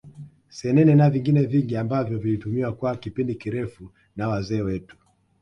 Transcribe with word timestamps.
Senene 0.55 0.93
na 0.95 1.09
vingine 1.09 1.45
vingi 1.45 1.77
ambavyo 1.77 2.17
vilitumiwa 2.19 2.73
kwa 2.75 2.95
kipindi 2.97 3.35
kirefu 3.35 3.91
na 4.15 4.27
wazee 4.27 4.61
wetu 4.61 4.97